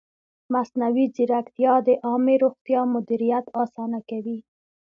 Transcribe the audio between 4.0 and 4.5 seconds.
کوي.